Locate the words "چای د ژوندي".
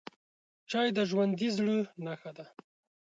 0.69-1.49